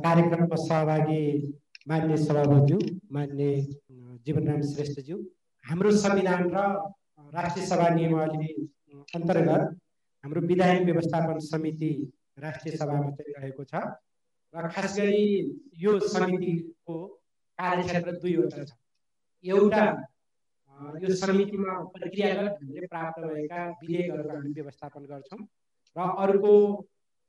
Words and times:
कार्यक्रममा 0.00 0.56
सहभागी 0.62 1.22
मान्य 1.88 2.16
सभापतिज्यू 2.16 2.78
मान्य 3.12 3.48
जीवनराम 4.26 4.60
श्रेष्ठज्यू 4.72 5.16
हाम्रो 5.64 5.90
संविधान 6.04 6.42
र 6.54 6.62
राष्ट्रिय 7.34 7.66
सभा 7.66 7.88
नियमावली 7.94 8.52
अन्तर्गत 9.14 9.62
हाम्रो 10.24 10.40
विधायक 10.48 10.82
व्यवस्थापन 10.84 11.38
समिति 11.46 11.90
राष्ट्रिय 12.44 12.76
सभामा 12.76 13.10
चाहिँ 13.10 13.34
रहेको 13.36 13.64
छ 13.64 13.82
र 14.54 14.68
खास 14.74 14.96
गरी 14.98 15.26
यो 15.82 15.98
समितिको 16.08 16.96
कार्यक्षेत्र 17.58 18.12
दुईवटा 18.22 18.64
छ। 18.64 18.72
एउटा 19.44 19.84
यो 21.02 21.14
समितिमा 21.16 21.72
प्रक्रियागत 21.94 22.58
हामीले 22.62 22.86
प्राप्त 22.86 23.20
भएका 23.24 23.60
विधेयकहरूको 23.82 24.36
हामी 24.36 24.52
व्यवस्थापन 24.58 25.02
गर्छौँ 25.10 25.40
र 25.96 26.08
अर्को 26.24 26.54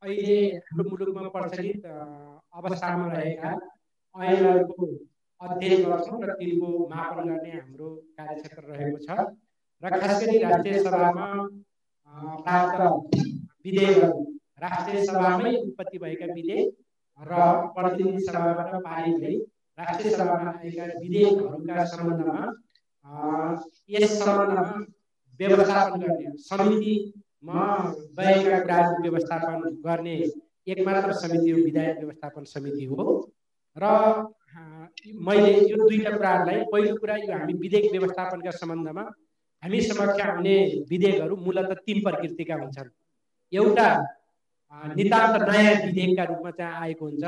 अहिले 0.06 0.38
हाम्रो 0.56 0.90
मुलुकमा 0.90 1.30
प्रचलित 1.36 1.86
अवस्थामा 1.86 3.06
रहेका 3.14 3.52
ऐनहरूको 4.16 4.86
अध्ययन 5.42 5.84
गर्छौँ 5.84 6.20
र 6.22 6.34
तिनको 6.40 6.68
मापन 6.90 7.30
गर्ने 7.30 7.52
हाम्रो 7.52 7.90
कार्यक्षेत्र 8.18 8.62
रहेको 8.70 8.98
छ। 9.02 9.10
र 9.84 10.00
खास 10.00 10.22
गरी 10.22 10.38
राष्ट्रिय 10.40 10.78
सभामा 10.84 11.28
प्राप्त 12.44 12.80
विधेयकहरू। 13.66 14.22
राष्ट्रिय 14.62 15.06
सभामै 15.06 15.56
उत्पत्ति 15.58 15.98
भएका 15.98 16.28
विधेयक 16.34 16.70
र 17.20 17.42
प्रतिनिधि 17.76 18.22
सभाबाट 18.26 18.74
पारित 18.86 19.18
भई 19.18 19.36
राष्ट्रिय 19.78 20.14
सभामा 20.14 20.52
आएका 20.54 20.86
विधेयकहरूका 21.02 21.86
सम्बन्धमा 21.92 22.40
यस 23.90 24.18
सम्बन्धमा 24.22 24.86
व्यवस्थापन 25.40 26.02
गर्ने 26.02 26.96
समितिमा 27.44 27.94
गएका 28.18 28.60
कुराहरूको 28.60 29.02
व्यवस्थापन 29.02 29.60
गर्ने 29.86 30.16
एकमात्र 30.68 31.14
समिति 31.14 31.50
हो 31.52 31.58
विधायक 31.58 31.98
व्यवस्थापन 31.98 32.44
समिति 32.44 32.86
हो। 32.86 33.32
र 33.78 33.86
मैले 35.22 35.54
यो 35.70 35.78
दुईवटा 35.78 36.12
कुराहरूलाई 36.18 36.64
पहिलो 36.72 36.96
कुरा 36.96 37.16
यो 37.18 37.32
हामी 37.34 37.54
विधेयक 37.54 37.92
व्यवस्थापनका 37.92 38.52
सम्बन्धमा 38.52 39.02
हामी 39.64 39.82
समक्ष 39.82 40.22
आउने 40.22 40.56
विधेयकहरू 40.90 41.36
मूलत 41.36 41.78
तिन 41.86 42.02
प्रकृतिका 42.04 42.56
हुन्छन्। 42.56 42.90
एउटा 43.54 43.88
नितान्त 44.96 45.42
नयाँ 45.50 45.76
विधेयकका 45.86 46.24
रूपमा 46.24 46.52
चाहिँ 46.52 46.76
आएको 46.82 47.06
हुन्छ 47.06 47.24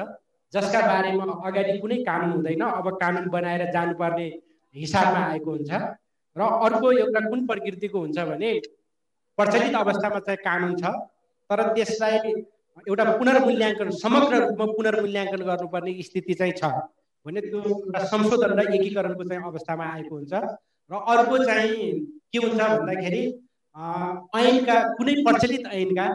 जसका 0.54 0.82
बारेमा 0.88 1.26
अगाडि 1.48 1.78
कुनै 1.80 1.98
कानुन 2.04 2.32
हुँदैन 2.32 2.62
अब 2.64 2.90
कानुन 2.98 3.30
बनाएर 3.30 3.72
जानुपर्ने 3.72 4.28
हिसाबमा 4.76 5.22
आएको 5.28 5.52
हुन्छ। 5.52 5.72
र 6.36 6.42
अर्को 6.66 6.92
एउटा 6.92 7.20
कुन 7.30 7.46
प्रकृतिको 7.48 8.00
हुन्छ 8.00 8.18
भने 8.32 8.52
प्रचलित 9.38 9.76
अवस्थामा 9.84 10.20
चाहिँ 10.28 10.40
कानुन 10.46 10.76
छ 10.82 10.94
तर 11.50 11.60
त्यसलाई 11.74 12.34
एउटा 12.90 13.04
पुनर्मूल्याङ्कन 13.20 13.90
समग्र 14.04 14.40
रूपमा 14.44 14.66
पुनर्मूल्याङ्कन 14.78 15.42
गर्नुपर्ने 15.50 15.92
स्थिति 16.08 16.34
चाहिँ 16.40 16.54
छ 16.62 16.72
भने 17.26 17.42
त्यो 17.42 17.60
एउटा 17.60 18.00
संशोधन 18.14 18.52
र 18.60 18.64
एकीकरणको 18.76 19.24
चाहिँ 19.30 19.44
अवस्थामा 19.52 19.86
आएको 19.94 20.16
हुन्छ। 20.16 20.34
र 20.92 20.94
अर्को 21.14 21.38
चाहिँ 21.46 21.92
के 22.32 22.40
हुन्छ 22.44 22.62
भन्दाखेरि 22.62 23.24
ऐनका 24.42 24.76
कुनै 24.98 25.14
प्रचलित 25.28 25.66
ऐनका 25.80 26.06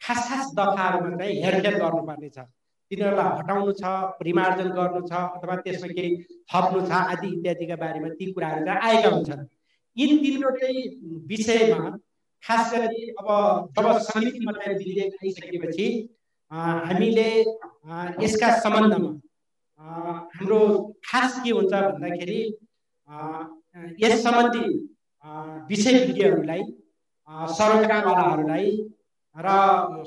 खास 0.00 0.28
खास 0.28 0.52
दफाहरूमा 0.58 1.16
चाहिँ 1.18 1.34
हेरफेर 1.44 1.74
गर्नुपर्ने 1.82 2.28
छ। 2.36 2.38
तिनीहरूलाई 2.90 3.30
हटाउनु 3.38 3.72
छ 3.80 3.82
परिमार्जन 4.20 4.68
गर्नु 4.78 5.00
छ 5.08 5.12
अथवा 5.36 5.56
त्यसमा 5.64 5.88
केही 5.96 6.10
थप्नु 6.52 6.80
छ 6.86 6.92
आदि 7.14 7.28
इत्यादिका 7.34 7.76
बारेमा 7.82 8.08
ती 8.18 8.30
कुराहरू 8.32 8.64
चाहिँ 8.66 8.80
आएका 8.88 9.08
हुन्छन्। 9.16 9.42
यी 9.96 10.06
तिनवटै 10.22 10.72
विषयमा 11.30 11.80
खास 12.42 12.72
गरी 12.74 13.08
अब 13.12 13.28
जब 13.76 13.98
समितिमा 14.02 14.52
चाहिँ 14.54 14.76
विधेयक 14.76 15.14
आइसकेपछि 15.24 15.88
हामीले 16.50 17.28
यसका 18.20 18.48
सम्बन्धमा 18.60 19.10
हाम्रो 19.80 20.60
खास 21.06 21.40
के 21.44 21.50
हुन्छ 21.50 21.72
भन्दाखेरि 21.72 22.40
यस 24.00 24.22
सम्बन्धी 24.24 24.66
विषयज्ञहरूलाई 25.70 26.62
सरकारवालाहरूलाई 27.52 28.70
र 29.36 29.48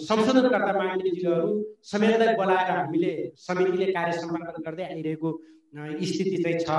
संशोधनकर्ता 0.01 0.71
मान्यजीहरू 0.73 1.49
समेतलाई 1.85 2.35
बोलाएर 2.35 2.71
हामीले 2.71 3.13
समितिले 3.39 3.85
कार्य 3.93 4.17
सम्पादन 4.17 4.63
गर्दै 4.65 4.83
आइरहेको 4.85 5.31
स्थिति 5.73 6.37
चाहिँ 6.43 6.59
छ। 6.59 6.69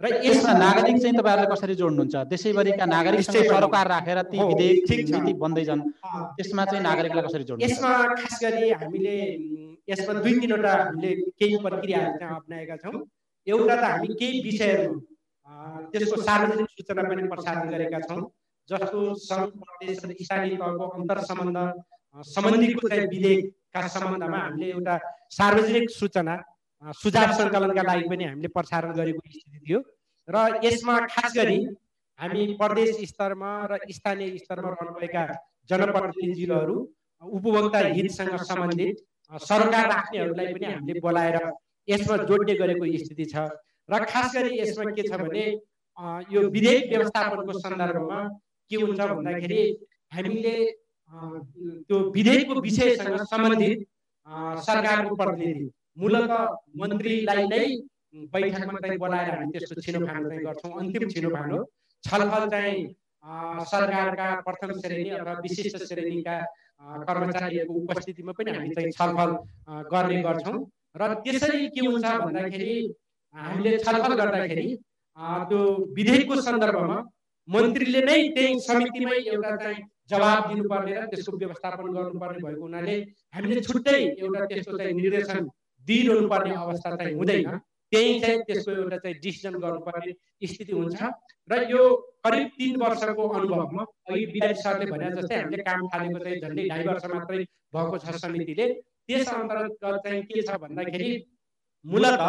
र 0.00 0.06
यसमा 0.24 0.52
नागरिक 0.58 0.96
चाहिँ 1.02 1.16
तपाईँहरूले 1.16 1.48
कसरी 1.52 1.74
जोड्नुहुन्छ? 1.76 2.14
देशैभरिका 2.32 2.84
नागरिक 2.88 3.20
सरकार 3.20 3.86
राखेर 3.88 4.18
ती 4.32 4.38
विधेयक 4.40 5.08
नीति 5.12 5.32
बन्दै 5.42 5.64
जान् 5.68 5.82
त्यसमा 6.36 6.64
चाहिँ 6.64 6.82
नागरिकलाई 6.82 7.24
कसरी 7.28 7.44
जोड्नु 7.44 7.64
यसमा 7.64 7.92
खास 8.16 8.38
गरी 8.42 8.70
हामीले 8.80 9.16
यसमा 9.92 10.12
दुई 10.24 10.32
तिनवटा 10.40 10.72
हामीले 10.72 11.10
केही 11.36 11.56
प्रक्रियाहरू 11.60 12.18
चाहिँ 12.18 12.36
अप्नाएका 12.36 12.76
छौँ। 12.82 12.96
एउटा 13.46 13.76
त 13.76 13.84
हामी 13.84 14.08
केही 14.20 14.40
विषयहरू 14.48 14.94
त्यसको 15.92 16.16
सार्वजनिक 16.22 16.68
सूचना 16.80 17.02
पनि 17.10 17.22
प्रसारण 17.28 17.68
गरेका 17.70 17.98
छौँ 18.08 18.22
जस्तो 18.68 18.98
सङ्घ 19.20 19.48
प्रदेश 19.60 19.98
र 20.04 20.12
स्थानीय 20.16 20.56
तहको 20.56 20.84
अन्तर 20.96 21.18
सम्बन्ध 21.28 21.58
सम्बन्धीको 22.34 22.88
चाहिँ 22.88 23.06
विधेयकका 23.12 23.86
सम्बन्धमा 23.94 24.38
हामीले 24.44 24.66
एउटा 24.70 24.94
सार्वजनिक 25.38 25.90
सूचना 25.90 26.34
सुझाव 26.82 27.32
सङ्कलनका 27.38 27.82
लागि 27.82 28.08
पनि 28.08 28.24
हामीले 28.24 28.48
प्रसारण 28.48 28.92
गरेको 28.96 29.20
स्थिति 29.28 29.58
थियो। 29.66 29.80
र 30.28 30.36
यसमा 30.64 30.94
खास 31.06 31.32
गरी 31.36 31.58
हामी 32.18 32.46
प्रदेश 32.60 32.96
स्तरमा 33.08 33.50
र 33.70 33.78
स्थानीय 33.90 34.38
स्तरमा 34.38 34.68
रहनुभएका 34.70 35.24
जनप्रतिनिधिहरू 35.70 36.76
उपभोक्ता 37.22 37.78
हितसँग 37.96 38.36
सम्बन्धित 38.50 38.96
सरकार 39.32 39.84
राख्नेहरूलाई 39.88 40.54
पनि 40.54 40.66
हामीले 40.66 41.00
बोलाएर 41.00 41.36
यसमा 41.88 42.16
जोड्ने 42.28 42.54
गरेको 42.54 42.84
स्थिति 43.04 43.24
छ। 43.24 43.48
र 43.88 44.04
खास 44.04 44.34
गरी 44.34 44.58
यसमा 44.60 44.90
के 44.96 45.02
छ 45.08 45.20
भने 45.20 45.44
यो 46.32 46.40
विधेयक 46.48 46.88
व्यवस्थापनको 46.92 47.52
सन्दर्भमा 47.58 48.20
के 48.70 48.76
हुन्छ 48.76 49.00
भन्दाखेरि 49.00 49.62
हामीले 50.14 50.54
त्यो 51.10 51.98
विधेयकको 52.16 52.60
विषयसँग 52.60 53.16
सम्बन्धित 53.32 53.86
सरकारको 54.64 55.16
प्रतिनिधि 55.16 55.66
मूलत 56.00 56.30
मन्त्रीलाई 56.80 57.44
नै 57.52 57.64
बैठकमा 58.32 58.78
चाहिँ 58.84 58.98
बोलाएर 59.02 59.34
हामी 59.34 59.52
त्यस्तो 59.52 59.80
छिनोफानो 59.86 60.28
चाहिँ 60.28 60.44
गर्छौँ। 60.46 60.72
अन्तिम 60.80 61.08
छिनोफानो। 61.14 61.58
छलफल 62.04 62.48
चाहिँ 62.54 62.80
सरकारका 63.70 64.28
प्रथम 64.46 64.72
श्रेणी 64.80 65.10
अथवा 65.18 65.32
विशिष्ट 65.44 65.76
श्रेणीका 65.88 66.36
कर्मचारीहरूको 67.06 67.74
उपस्थितिमा 67.80 68.32
पनि 68.38 68.50
हामी 68.56 68.74
चाहिँ 68.74 68.90
छलफल 68.98 69.30
गर्ने 69.92 70.22
गर्छौँ। 70.28 70.58
र 70.96 71.14
त्यसरी 71.24 71.66
के 71.74 71.86
हुन्छ 71.86 72.06
भन्दाखेरि 72.24 72.72
हामीले 73.34 73.76
छलफल 73.84 74.14
गर्दाखेरि 74.20 74.66
त्यो 75.48 75.60
विधेयकको 75.96 76.40
सन्दर्भमा 76.42 76.96
मन्त्रीले 77.48 78.00
नै 78.08 78.18
त्यही 78.34 78.58
समितिमै 78.66 79.18
एउटा 79.34 79.54
चाहिँ 79.62 79.82
जवाब 80.10 80.48
दिनुपर्ने 80.48 80.94
र 80.94 81.06
त्यसको 81.12 81.36
व्यवस्थापन 81.36 81.86
गर्नुपर्ने 81.96 82.38
भएको 82.42 82.62
हुनाले 82.62 82.96
हामीले 83.36 83.60
छुट्टै 83.68 83.98
एउटा 84.18 84.44
त्यस्तो 84.50 84.78
चाहिँ 84.78 84.94
निर्देशन 85.00 85.42
दिइरहनु 85.86 86.28
पर्ने 86.28 86.54
अवस्था 86.54 86.96
चाहिँ 86.96 87.14
हुँदैन। 87.16 87.58
त्यही 87.92 88.20
चाहिँ 88.20 88.38
त्यसको 88.46 88.70
एउटा 88.72 88.96
चाहिँ 89.02 89.16
डिसिजन 89.22 89.54
गर्नुपर्ने 89.62 90.12
स्थिति 90.46 90.72
हुन्छ। 90.72 91.02
र 91.50 91.62
यो 91.70 91.82
करिब 92.24 92.48
तिन 92.58 92.76
वर्षको 92.82 93.28
अनुभवमा 93.28 93.82
अघि 94.10 94.24
विधायक 94.34 94.56
सरले 94.56 94.86
भने 94.90 95.10
जस्तै 95.16 95.36
हामीले 95.36 95.62
काम 95.62 95.86
थालेको 95.88 96.18
चाहिँ 96.24 96.40
झन्डै 96.40 96.68
ढाई 96.68 96.84
वर्ष 96.86 97.04
मात्रै 97.14 97.44
भएको 97.74 97.98
छ 97.98 98.14
समितिले। 98.20 98.66
त्यस 99.08 99.28
अन्तर्गत 99.28 99.84
चाहिँ 100.04 100.22
के 100.22 100.42
छ 100.42 100.58
भन्दाखेरि 100.62 101.10
मूलत 101.84 102.20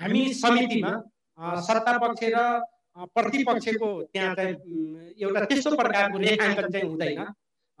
हामी 0.00 0.22
समितिमा 0.34 0.92
सत्ता 1.68 1.96
पक्ष 1.98 2.22
र 2.34 2.38
प्रतिपक्षको 3.16 3.88
त्यहाँ 4.12 4.34
चाहिँ 4.34 4.54
एउटा 5.16 5.44
त्यस्तो 5.48 5.76
प्रकारको 5.76 6.18
रेखाङ्कन 6.18 6.68
चाहिँ 6.68 6.86
हुँदैन। 6.88 7.20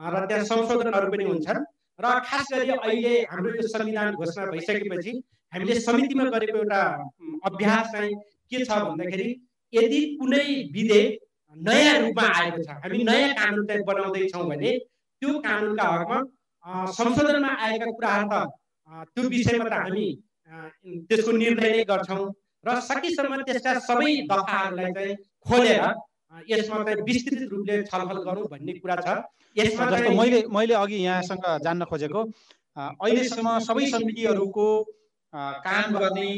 र 0.00 0.26
त्यहाँ 0.26 0.44
संशोधनहरू 0.48 1.10
पनि 1.12 1.24
हुन्छन्। 1.24 1.60
र 2.00 2.18
खास 2.26 2.46
गरी 2.52 2.70
अहिले 2.70 3.14
हाम्रो 3.30 3.54
यो 3.54 3.66
संविधान 3.68 4.14
घोषणा 4.14 4.46
भइसकेपछि 4.46 5.12
हामीले 5.52 5.80
समितिमा 5.80 6.24
गरेको 6.30 6.58
एउटा 6.58 6.80
अभ्यास 7.44 7.92
चाहिँ 7.92 8.14
के 8.50 8.64
छ 8.64 8.78
भन्दाखेरि 8.82 9.28
यदि 9.72 10.00
कुनै 10.16 10.44
विधेयक 10.72 11.18
नयाँ 11.56 11.98
रूपमा 11.98 12.26
आएको 12.34 12.62
छ 12.62 12.78
हामी 12.78 13.02
नयाँ 13.04 13.32
कानुन 13.34 13.66
चाहिँ 13.66 13.84
बनाउँदैछौँ 13.84 14.44
भने 14.48 14.72
त्यो 14.78 15.38
कानुनका 15.40 15.88
हकमा 15.92 16.20
संशोधनमा 16.92 17.54
आएका 17.60 17.90
कुराहरू 17.92 18.28
त 18.28 18.44
त्यो 19.08 19.28
विषयमा 19.28 19.68
त 19.68 19.72
हामी 19.74 20.06
त्यसको 21.06 21.32
निर्णय 21.34 21.70
नै 21.70 21.84
गर्छौँ 21.86 22.22
र 22.64 22.78
सकेसम्म 22.82 23.42
त्यसका 23.42 23.78
सबै 23.80 24.12
दफाहरूलाई 24.26 24.92
चाहिँ 24.92 25.16
खोलेर 25.46 25.84
यसमा 26.50 26.82
चाहिँ 26.84 27.02
विस्तृत 27.02 27.48
रूपले 27.52 27.82
छलफल 27.84 28.18
गरौँ 28.24 28.44
भन्ने 28.50 28.72
कुरा 28.78 28.96
छ। 28.96 29.08
यसमा 29.56 29.90
जस्तो 29.90 30.10
मैले 30.14 30.42
मैले 30.48 30.74
अघि 30.74 30.98
यहाँसँग 31.04 31.44
जान्न 31.64 31.84
खोजेको 31.90 32.20
अहिलेसम्म 32.76 33.58
सबै 33.66 33.86
समितिहरूको 33.90 34.66
काम 35.64 35.86
गर्ने 35.94 36.28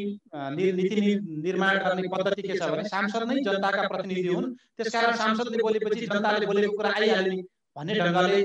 नीति 0.76 1.00
निर्माण 1.44 1.78
गर्ने 1.84 2.08
पद्धति 2.08 2.42
के 2.42 2.58
छ 2.58 2.68
भने 2.72 2.84
सांसद 2.88 3.22
नै 3.28 3.36
जनताका 3.42 3.82
प्रतिनिधि 3.88 4.28
हुन्। 4.28 4.48
त्यसकारण 4.76 5.16
सांसदले 5.16 5.62
बोलेपछि 5.62 6.06
जनताले 6.06 6.46
बोलेको 6.46 6.76
कुरा 6.76 6.90
आइहाल्ने 6.96 7.36
भन्ने 7.76 7.94
ढङ्गले 8.00 8.40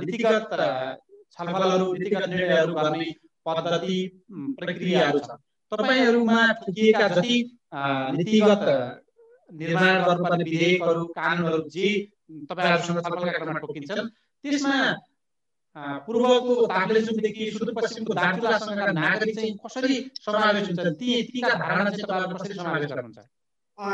नीतिगत 0.00 0.50
छलफलहरू 1.34 1.92
नीतिगत 1.92 2.28
निर्णयहरू 2.28 2.72
गर्ने 2.74 3.04
पद्धति 3.46 3.98
प्रक्रियाहरू 4.58 5.18
छ। 5.18 5.38
तपाईँहरूमा 5.72 6.40
ठुकिएका 6.62 7.06
जति 7.08 7.36
नीतिगत 8.18 8.64
निर्माण 9.50 10.02
गर्नुपर्ने 10.04 10.44
विधेयकहरू 10.44 11.04
कानुनहरू 11.14 11.68
जे 11.68 11.88
तपाईँहरूसँग 12.50 13.00
छलफलका 13.00 13.32
क्रममा 13.32 13.58
टोकिन्छन् 13.58 14.08
त्यसमा 14.44 14.76
पूर्वको 16.06 16.54
ताकलेजुङदेखि 16.66 17.50
सुदूरपश्चिमको 17.50 18.14
दार्चुलासँगका 18.14 18.92
नागरिक 18.92 19.34
चाहिँ 19.36 19.52
कसरी 19.64 19.96
समावेश 20.20 20.68
हुन्छ 20.68 20.86
ती 21.00 21.22
तीका 21.30 21.54
धारणा 21.54 21.90
चाहिँ 21.90 22.04
तपाईँहरू 22.04 22.36
कसरी 22.36 22.54
समावेश 22.54 22.90
गर्नुहुन्छ? 22.92 23.18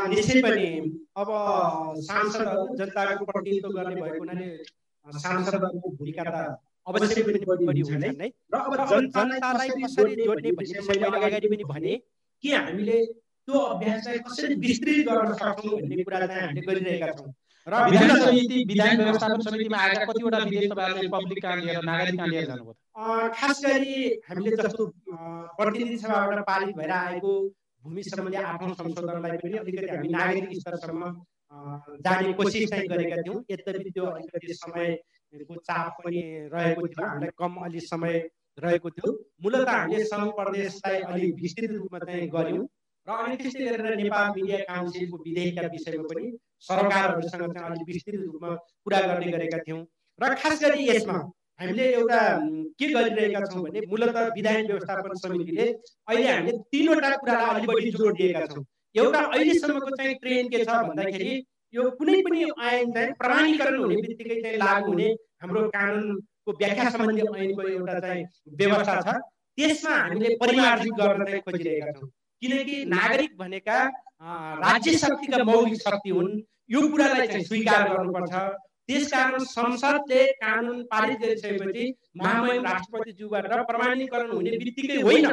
निश्चय 0.09 0.41
पनि 0.41 0.67
अब 1.15 1.29
सांसदहरू 2.03 2.75
जनताको 2.77 3.25
प्रतिनिधित्व 3.25 3.69
गर्ने 3.69 3.95
भएको 3.95 4.17
हुनाले 4.17 4.47
सांसदहरूको 5.05 5.89
भूमिका 5.97 6.23
त 6.25 6.57
अवश्य 6.87 7.23
पनि 7.23 7.39
बढी 7.45 7.81
हुन्छन् 7.81 8.21
है? 8.21 8.29
र 8.53 8.55
अब 8.55 8.73
जनतालाई 8.89 9.69
कसरी 9.77 10.15
जोड्ने 10.23 10.51
भन्ने 10.51 10.79
मैले 10.89 11.05
अगाडि 11.19 11.47
पनि 11.47 11.63
भने 11.69 11.93
कि 12.43 12.51
हामीले 12.51 12.97
त्यो 13.47 13.59
अभ्यासलाई 13.71 14.19
कसरी 14.27 14.55
विस्तृत 14.61 15.07
गर्न 15.07 15.33
सक्छौँ 15.41 15.73
भन्ने 15.79 16.03
कुरा 16.03 16.19
चाहिँ 16.27 16.41
हामीले 16.41 16.65
गरिरहेका 16.67 17.11
छौँ। 17.17 17.33
र 17.67 17.73
विधान 17.89 18.09
समिति 18.21 18.63
विधान 18.69 18.97
व्यवस्थापन 18.97 19.41
समितिमा 19.41 19.77
आएका 19.77 20.05
कतिवटा 20.05 20.37
विधेयक 20.37 20.71
तपाईँहरूले 20.71 21.07
पब्लिक 21.13 21.41
कहाँ 21.43 21.57
लिएर 21.57 21.83
नागरिक 21.85 22.15
कहाँ 22.17 22.27
लिएर 22.27 22.45
जानुभयो। 22.45 22.73
खास 23.37 23.61
गरी 23.65 23.95
हामीले 24.29 24.55
जस्तो 24.57 24.85
प्रतिनिधि 25.57 25.97
सभाबाट 25.97 26.39
पारित 26.49 26.75
भएर 26.77 26.91
आएको 26.91 27.31
भूमि 27.83 28.03
सम्बन्धी 28.03 28.37
आफ्नो 28.51 28.73
संशोधनलाई 28.73 29.37
पनि 29.37 29.57
अलिकति 29.57 29.87
हामी 29.95 30.09
नागरिक 30.09 30.59
स्तरसम्म 30.59 31.09
जाने 32.05 32.33
कोसिस 32.33 32.69
चाहिँ 32.69 32.87
गरेका 32.87 33.21
थियौँ। 33.21 33.43
यद्यपि 33.51 33.89
त्यो 33.89 34.05
अलिकति 34.05 34.53
समयको 34.53 35.55
चाप 35.69 36.01
पनि 36.05 36.21
रहेको 36.53 36.87
थियो 36.87 37.07
हामीलाई 37.07 37.31
कम 37.39 37.55
अलि 37.65 37.79
समय 37.81 38.17
रहेको 38.63 38.89
थियो। 38.89 39.11
मूलत 39.43 39.69
हामीले 39.69 40.03
सङ्घ 40.05 40.29
प्रदेशलाई 40.39 41.01
अलिक 41.01 41.35
विस्तृत 41.41 41.71
रूपमा 41.71 41.99
चाहिँ 41.99 42.27
गऱ्यौँ। 42.29 42.65
र 43.07 43.15
अनि 43.15 43.35
त्यस्तै 43.37 43.65
गरेर 43.67 43.95
नेपाल 43.97 44.29
मिडिया 44.35 44.57
काउन्सिलको 44.65 45.17
विधेयकका 45.23 45.67
विषयमा 45.69 46.05
पनि 46.09 46.29
सरकारहरूसँग 46.61 47.43
चाहिँ 47.47 47.67
अलिक 47.67 47.87
विस्तृत 47.87 48.21
रूपमा 48.21 48.53
कुरा 48.85 49.01
गर्ने 49.03 49.31
गरेका 49.31 49.59
थियौँ 49.61 49.81
र 50.19 50.33
खास 50.35 50.61
गरी 50.61 50.87
यसमा 50.87 51.17
हामीले 51.59 51.85
एउटा 51.91 52.21
के 52.75 52.87
गरिरहेका 52.89 53.43
छौँ 53.45 53.61
भने 53.63 53.81
मूलत 53.87 54.17
विधायक 54.35 54.65
व्यवस्थापन 54.67 55.13
समितिले 55.17 55.67
अहिले 55.67 56.27
हामीले 56.29 56.57
तिनवटा 56.69 57.11
कुरालाई 57.17 57.53
अलिक 57.53 57.69
बढी 57.69 57.91
जोड 57.93 58.17
दिएका 58.17 58.45
छौँ 58.47 58.65
एउटा 58.95 59.21
अहिलेसम्मको 59.27 59.95
चाहिँ 59.95 60.15
ट्रेन 60.17 60.49
के 60.49 60.63
छ 60.63 60.81
भन्दाखेरि 60.87 61.31
यो 61.73 61.89
कुनै 61.93 62.19
पनि 62.23 62.43
ऐन 62.65 62.91
चाहिँ 62.91 63.13
प्रमाणीकरण 63.19 63.79
हुने 63.79 64.01
बित्तिकै 64.01 64.41
चाहिँ 64.41 64.57
लागु 64.57 64.91
हुने 64.91 65.07
हाम्रो 65.41 65.67
कानुनको 65.71 66.59
व्याख्या 66.59 66.89
सम्बन्धी 66.91 67.31
ऐनको 67.39 67.69
एउटा 67.69 67.99
चाहिँ 68.01 68.27
व्यवस्था 68.57 68.99
छ 69.03 69.17
त्यसमा 69.57 69.95
हामीले 69.95 70.35
परिमार्जित 70.37 71.01
गर्न 71.01 71.25
चाहिँ 71.25 71.41
खोजिरहेका 71.41 71.99
छौँ 71.99 72.11
किनकि 72.41 72.83
नागरिक 72.87 73.37
भनेका 73.37 73.79
राज्य 74.61 74.97
शक्तिका 74.97 75.43
मौलिक 75.43 75.81
शक्ति 75.81 76.09
हुन् 76.09 76.39
यो 76.71 76.87
कुरालाई 76.91 77.27
चाहिँ 77.27 77.45
स्वीकार 77.45 77.89
गर्नुपर्छ। 77.89 78.33
त्यसकारण 78.87 79.43
संसदले 79.49 80.23
कानुन 80.41 80.81
पारित 80.91 81.19
गरिसकेपछि 81.19 81.85
महामहिम 82.17 82.63
राष्ट्रपतिज्यूबाट 82.65 83.45
प्रमाणीकरण 83.67 84.31
हुने 84.31 84.51
बित्तिकै 84.57 85.01
होइन। 85.01 85.27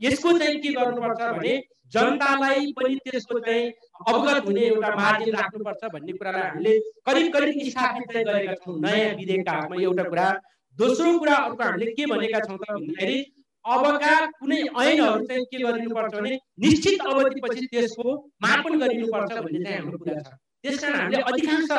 यसको 0.00 0.38
चाहिँ 0.38 0.60
के 0.60 0.72
गर्नुपर्छ 0.72 1.20
भने 1.38 1.54
जनतालाई 1.92 2.72
पनि 2.72 2.94
त्यसको 3.04 3.38
चाहिँ 3.38 3.70
अवगत 4.08 4.46
हुने 4.46 4.60
एउटा 4.66 4.94
मार्जिन 4.96 5.34
राख्नुपर्छ 5.34 5.90
भन्ने 5.92 6.12
कुरालाई 6.12 6.42
हामीले 6.42 6.78
करिब 7.06 7.32
करिब 7.32 7.60
स्थापित 7.68 8.12
चाहिँ 8.12 8.26
गरेका 8.26 8.54
छौँ। 8.62 8.78
नयाँ 8.80 9.14
विधेयकका 9.16 9.52
हातमा 9.52 9.82
एउटा 9.82 10.04
कुरा। 10.10 10.28
दोस्रो 10.76 11.18
कुरा 11.18 11.36
अर्को 11.36 11.62
हामीले 11.64 11.92
के 11.92 12.06
भनेका 12.06 12.38
छौँ 12.46 12.56
त 12.56 12.70
भन्दाखेरि 12.70 13.18
अबका 13.64 14.14
कुनै 14.40 14.60
ऐनहरू 14.82 15.26
चाहिँ 15.26 15.44
के 15.46 15.58
गरिनुपर्छ 15.62 16.14
भने 16.14 16.38
निश्चित 16.62 17.00
अवधिपछि 17.02 17.66
त्यसको 17.72 18.14
मापन 18.42 18.78
गरिनुपर्छ 18.80 19.32
भन्ने 19.32 19.64
चाहिँ 19.64 19.78
हाम्रो 19.78 19.98
कुरा 19.98 20.20
छ। 20.22 20.34
त्यस 20.62 20.78
कारण 20.82 20.94
हामीले 20.94 21.22
अधिकांश 21.30 21.70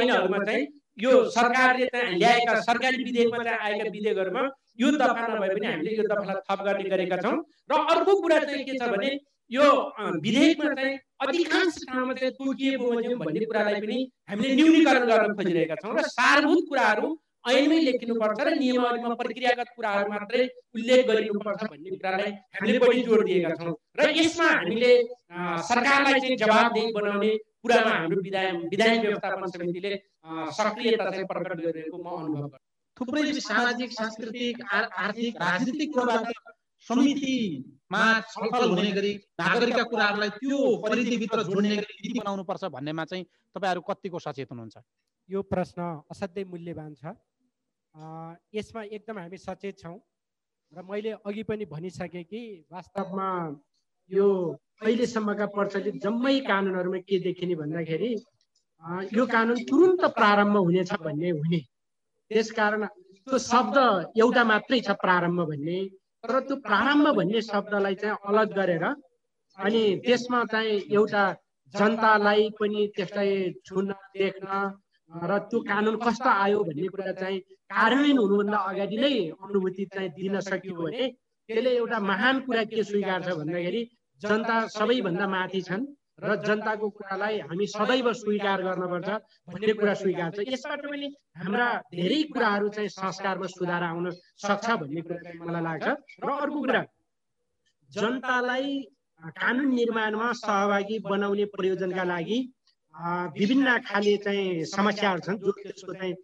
ऐनहरूमा 0.00 0.38
चाहिँ 0.44 0.66
यो 0.98 1.12
सरकारले 1.30 1.86
चाहिँ 1.94 2.18
ल्याएका 2.18 2.60
सरकारी 2.60 3.04
विधेयकमा 3.04 3.42
चाहिँ 3.44 3.58
आएका 3.58 3.90
विधेयकहरूमा 3.90 4.42
यो 4.80 4.90
दफा 4.92 5.26
नभए 5.26 5.48
पनि 5.54 5.66
हामीले 5.66 5.96
यो 5.96 6.02
दफालाई 6.10 6.42
थप 6.48 6.62
गर्ने 6.64 6.88
गरेका 6.90 7.16
छौँ। 7.22 7.36
र 7.70 7.72
अर्को 7.94 8.20
कुरा 8.22 8.38
चाहिँ 8.44 8.64
के 8.64 8.78
छ 8.78 8.88
भने 8.94 9.10
यो 9.50 9.66
विधेयकमा 10.22 10.72
चाहिँ 10.74 10.94
अधिकांश 11.26 11.74
ठाउँमा 11.90 12.14
चाहिँ 12.14 12.32
तोकिएको 12.38 12.90
भन्ने 12.94 13.44
कुरालाई 13.44 13.80
पनि 13.82 13.98
हामीले 14.30 14.54
न्यूनीकरण 14.54 15.06
गर्न 15.10 15.34
खोजिरहेका 15.34 15.74
छौँ। 15.82 15.94
र 15.98 16.02
सारभूत 16.14 16.64
कुराहरू 16.68 17.08
ऐनमै 17.44 17.78
लेखिनुपर्छ 17.84 18.40
र 18.40 18.50
नियमावलीमा 18.56 19.14
प्रक्रियागत 19.20 19.68
कुराहरू 19.76 20.08
मात्रै 20.10 20.44
उल्लेख 20.76 21.00
गरिनुपर्छ 21.08 21.62
भन्ने 21.72 21.90
कुरालाई 21.96 22.30
हामीले 22.56 22.78
बढी 22.84 23.02
जोड 23.08 23.20
दिएका 23.28 23.50
छौँ। 23.60 23.74
र 23.98 24.08
यसमा 24.18 24.48
हामीले 24.50 24.92
सरकारलाई 25.68 26.20
चाहिँ 26.20 26.36
जवाबदेही 26.42 26.92
बनाउने 26.96 27.32
कुरामा 27.62 27.92
हाम्रो 27.96 28.20
विधायक 28.22 28.54
विधायक 28.72 29.00
व्यवस्थापन 29.04 29.46
समितिले 29.56 29.92
सक्रियता 30.56 31.10
चाहिँ 31.10 31.26
प्रकट 31.32 31.52
गरिरहेको 31.60 31.96
म 31.98 32.06
अनुभव 32.22 32.48
गर्छु। 32.48 32.64
थुप्रै 32.96 33.22
सामाजिक 33.44 33.90
सांस्कृतिक 33.92 34.56
आर्थिक 34.72 35.32
राजनीतिक 35.36 35.88
कुराबाट 35.94 36.36
समितिमा 36.86 38.02
छलफल 38.32 38.68
हुने 38.70 38.90
गरी 38.92 39.12
नागरिकका 39.40 39.84
कुराहरूलाई 39.92 40.30
त्यो 40.40 40.58
परिधिभित्र 40.84 41.42
जोड्ने 41.44 41.76
गरी 41.76 41.94
नीति 42.00 42.18
बनाउनुपर्छ 42.20 42.64
भन्नेमा 42.76 43.04
चाहिँ 43.04 43.24
तपाईँहरू 43.24 43.80
कतिको 43.88 44.18
सचेत 44.18 44.50
हुनुहुन्छ? 44.52 44.76
यो 45.28 45.40
प्रश्न 45.42 45.80
असाध्यै 46.12 46.44
मूल्यवान 46.44 46.92
छ। 46.94 47.04
यसमा 47.94 48.82
एकदम 48.90 49.18
हामी 49.18 49.38
सचेत 49.38 49.78
छौँ 49.78 49.98
र 50.72 50.82
मैले 50.82 51.10
अघि 51.24 51.42
पनि 51.42 51.64
भनिसकेँ 51.64 52.24
कि 52.24 52.42
वास्तवमा 52.72 53.28
यो 54.10 54.26
अहिलेसम्मका 54.82 55.46
प्रचलित 55.54 56.02
जम्मै 56.02 56.38
कानुनहरूमा 56.48 56.98
के 57.08 57.18
देखिने 57.26 57.54
भन्दाखेरि 57.54 58.10
यो 59.14 59.26
कानुन 59.26 59.58
तुरुन्त 59.64 60.04
प्रारम्भ 60.18 60.56
हुनेछ 60.56 60.92
भन्ने 61.00 61.30
हुने। 61.30 61.60
त्यसकारण 62.30 62.84
त्यो 62.86 63.38
शब्द 63.40 63.76
एउटा 64.18 64.42
मात्रै 64.44 64.80
छ 64.80 64.98
प्रारम्भ 65.00 65.40
भन्ने 65.50 65.78
तर 66.24 66.40
त्यो 66.48 66.56
प्रारम्भ 66.66 67.06
भन्ने 67.16 67.40
शब्दलाई 67.42 67.94
चाहिँ 68.02 68.16
अलग 68.28 68.54
गरेर 68.58 68.84
अनि 69.58 69.82
त्यसमा 70.04 70.44
चाहिँ 70.52 70.80
एउटा 70.90 71.24
जनतालाई 71.74 72.50
पनि 72.60 72.86
त्यसलाई 72.96 73.52
छुन 73.64 73.92
देख्न 74.16 74.48
र 75.10 75.38
त्यो 75.50 75.58
कानुन 75.62 75.96
कस्तो 76.02 76.28
आयो 76.28 76.62
भन्ने 76.64 76.88
कुरा 76.88 77.12
चाहिँ 77.20 77.40
कार्यान्वयन 77.70 78.18
हुनुभन्दा 78.18 78.58
अगाडि 78.70 78.96
नै 78.98 79.12
अनुभूति 79.36 79.84
चाहिँ 79.94 80.10
दिन 80.16 80.40
सकियो 80.40 80.74
भने 80.74 81.02
त्यसले 81.48 81.70
एउटा 81.76 81.98
महान 82.00 82.40
कुरा 82.46 82.64
के 82.72 82.82
स्वीकार 82.82 83.20
छ 83.22 83.36
भन्दाखेरि 83.38 83.82
जनता 84.22 84.56
सबैभन्दा 84.74 85.26
माथि 85.28 85.60
छन् 85.62 85.84
र 86.24 86.34
जनताको 86.46 86.88
कुरालाई 86.96 87.38
हामी 87.46 87.66
सदैव 87.66 88.12
स्वीकार 88.14 88.62
गर्नुपर्छ 88.64 89.08
भन्ने 89.52 89.72
कुरा 89.78 89.94
स्वीकार 90.02 90.30
छ 90.34 90.46
यसबाट 90.48 90.80
पनि 90.86 91.08
हाम्रा 91.36 91.66
धेरै 91.94 92.22
कुराहरू 92.32 92.68
चाहिँ 92.74 92.88
संस्कारमा 92.88 93.46
सुधार 93.54 93.82
आउन 93.82 94.10
सक्छ 94.40 94.66
भन्ने 94.82 95.00
कुरा 95.06 95.32
मलाई 95.44 95.62
लाग्छ। 95.62 95.86
र 96.24 96.28
अर्को 96.42 96.60
कुरा 96.60 96.82
जनतालाई 97.90 98.68
कानुन 99.40 99.68
निर्माणमा 99.74 100.32
सहभागी 100.38 100.98
बनाउने 101.04 101.44
प्रयोजनका 101.54 102.04
लागि 102.04 102.38
विभिन्न 102.94 103.78
खाले 103.86 104.16
चाहिँ 104.24 104.64
समस्याहरू 104.70 105.20
छन् 105.26 105.38
जो 105.38 105.50
त्यसको 105.52 105.92
चाहिँ 105.94 106.14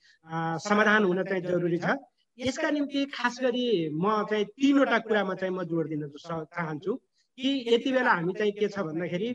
समाधान 0.63 1.05
हुन 1.05 1.23
चाहिँ 1.25 1.43
जरुरी 1.43 1.79
छ। 1.79 1.97
यसका 2.39 2.71
निम्ति 2.71 3.05
खास 3.15 3.39
गरी 3.43 3.67
म 3.93 4.25
चाहिँ 4.31 4.45
तिनवटा 4.55 4.99
कुरामा 5.07 5.35
चाहिँ 5.35 5.55
म 5.55 5.65
जोड 5.67 5.89
दिन 5.89 6.07
चाहन्छु 6.17 6.95
कि 7.39 7.49
यति 7.69 7.93
बेला 7.93 8.13
हामी 8.13 8.33
चाहिँ 8.39 8.53
के 8.53 8.69
छ 8.69 8.79
भन्दाखेरि 8.87 9.31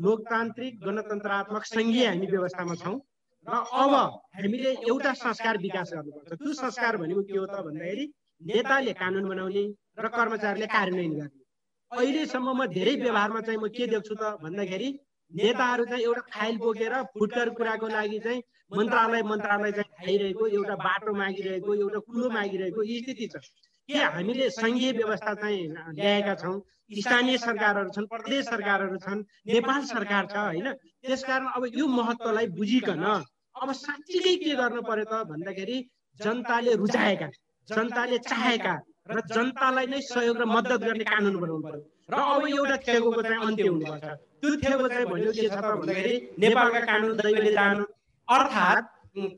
लोकतान्त्रिक 0.00 0.80
गणतन्त्रात्मक 0.80 1.64
सङ्घीय 1.66 2.06
हामी 2.06 2.26
व्यवस्थामा 2.26 2.74
छौँ 2.82 2.96
र 3.46 3.52
अब 3.52 3.92
हामीले 4.36 4.70
एउटा 4.88 5.12
संस्कार 5.16 5.58
विकास 5.58 5.90
गर्नुपर्छ। 5.92 6.38
त्यो 6.40 6.52
संस्कार 6.54 6.96
भनेको 6.96 7.22
के 7.28 7.36
हो 7.38 7.46
त 7.46 7.60
भन्दाखेरि 7.68 8.04
नेताले 8.40 8.92
कानुन 8.96 9.28
बनाउने 9.28 9.64
र 10.00 10.08
कर्मचारीले 10.08 10.66
कार्यान्वयन 10.66 11.12
गर्ने। 11.20 11.38
अहिलेसम्म 11.92 12.48
म 12.56 12.66
धेरै 12.72 12.94
व्यवहारमा 13.04 13.40
चाहिँ 13.40 13.60
म 13.60 13.68
के 13.76 13.86
देख्छु 13.92 14.14
त 14.14 14.40
भन्दाखेरि 14.44 14.88
नेताहरू 15.30 15.84
चाहिँ 15.84 16.04
एउटा 16.04 16.22
फाइल 16.34 16.56
बोकेर 16.58 16.94
फुटकर 17.14 17.48
कुराको 17.56 17.88
लागि 17.88 18.18
चाहिँ 18.20 18.42
मन्त्रालय 18.72 19.22
मन्त्रालय 19.22 19.72
चाहिँ 19.72 19.90
खाइरहेको 19.98 20.46
एउटा 20.46 20.74
बाटो 20.76 21.12
मागिरहेको 21.14 21.74
एउटा 21.74 21.98
कुलो 22.08 22.30
मागिरहेको 22.30 22.82
स्थिति 22.84 23.26
छ। 23.26 23.36
के 23.88 23.98
हामीले 23.98 24.50
सङ्घीय 24.50 24.92
व्यवस्था 24.92 25.34
चाहिँ 25.34 25.66
ल्याएका 25.98 26.34
छौँ? 26.42 26.56
स्थानीय 26.90 27.38
सरकारहरू 27.38 27.90
छन् 27.90 28.06
प्रदेश 28.06 28.44
सरकारहरू 28.44 28.96
छन् 28.98 29.22
नेपाल 29.46 29.84
सरकार 29.86 30.26
छ 30.26 30.36
होइन? 30.36 30.68
त्यसकारण 31.02 31.46
अब 31.56 31.62
यो 31.74 31.86
महत्त्वलाई 31.86 32.46
बुझिकन 32.58 33.04
अब 33.54 33.72
साँच्चीकै 33.72 34.34
के 34.42 34.54
गर्नु 34.56 34.82
पर्यो 34.82 35.04
त 35.04 35.14
भन्दाखेरि 35.30 35.78
जनताले 36.20 36.74
रुचाएका 36.82 37.28
जनताले 37.68 38.18
चाहेका 38.26 38.74
र 39.10 39.20
जनतालाई 39.30 39.86
नै 39.86 40.00
सहयोग 40.02 40.36
र 40.38 40.44
मद्दत 40.46 40.80
गर्ने 40.86 41.04
कानुन 41.04 41.36
बनाउनु 41.42 41.62
पर्यो। 41.66 41.80
र 42.10 42.14
अब 42.14 42.42
एउटा 42.48 42.76
थेगोको 42.86 43.22
चाहिँ 43.22 43.40
अन्त्य 43.46 43.68
हुनुपर्छ। 43.68 44.04
त्यो 44.40 44.50
थेगो 44.62 44.88
चाहिँ 44.88 45.06
भनेको 45.06 45.32
के 45.32 45.48
छ 45.48 45.54
त 45.54 45.64
भन्दाखेरि 45.80 46.14
नेपालका 46.42 46.80
कानुन 46.90 47.12
दैवले 47.16 47.52
जानु। 47.52 47.84
अर्थात् 48.28 48.86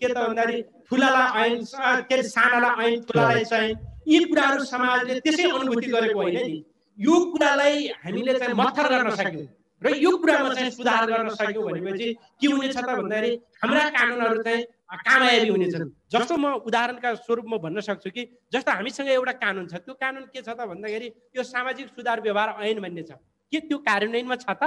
के 0.00 0.09
त 0.09 0.17
भन्दाखेरि 0.17 0.61
ठुलालाई 0.88 1.50
ऐन 1.50 1.64
के 2.09 2.14
अरे 2.14 2.23
सानालाई 2.29 2.87
ऐन 2.87 3.00
ठुलालाई 3.09 3.45
चाहिँ 3.52 3.73
यी 4.09 4.25
कुराहरू 4.31 4.64
समाजले 4.64 5.21
त्यसै 5.21 5.45
अनुभूति 5.50 5.88
गरेको 5.95 6.21
होइन 6.21 6.38
नि। 6.47 6.59
यो 6.99 7.14
कुरालाई 7.33 7.76
हामीले 8.05 8.38
चाहिँ 8.38 8.55
मत्थर 8.55 8.87
गर्न 8.93 9.11
सक्यौँ। 9.21 9.49
र 9.83 9.87
यो 9.99 10.11
कुरामा 10.17 10.55
चाहिँ 10.55 10.71
सुधार 10.71 11.05
गर्न 11.11 11.29
सक्यौँ 11.35 11.64
भनेपछि 11.67 12.09
के 12.41 12.47
हुनेछ 12.47 12.76
त 12.76 12.88
भन्दाखेरि 12.88 13.31
हाम्रा 13.62 13.83
कानुनहरू 13.97 14.43
चाहिँ 14.43 14.62
कामयाबी 14.93 15.49
हुनेछन्। 15.49 15.89
जस्तो 16.13 16.35
म 16.37 16.45
उदाहरणका 16.69 17.09
स्वरूपमा 17.25 17.57
भन्न 17.65 17.81
सक्छु 17.81 18.11
कि 18.13 18.23
जस्तो 18.53 18.71
हामीसँग 18.77 19.09
एउटा 19.09 19.33
कानुन 19.41 19.67
छ 19.73 19.81
त्यो 19.81 19.95
कानुन 19.97 20.25
के 20.29 20.41
छ 20.45 20.53
त 20.53 20.69
भन्दाखेरि 20.69 21.09
त्यो 21.33 21.43
सामाजिक 21.43 21.87
सुधार 21.97 22.21
व्यवहार 22.21 22.49
ऐन 22.61 22.79
भन्ने 22.85 23.03
छ। 23.09 23.17
के 23.53 23.59
त्यो 23.69 23.79
कार्यान्वयनमा 23.89 24.37
छ 24.37 24.53
त? 24.53 24.63